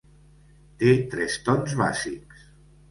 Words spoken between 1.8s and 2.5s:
bàsics.